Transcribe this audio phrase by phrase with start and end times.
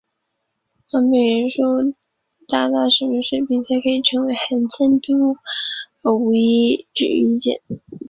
[0.89, 1.93] 患病人数
[2.47, 5.39] 达什么水平才可称为罕见病目前
[6.03, 7.61] 并无一致意见。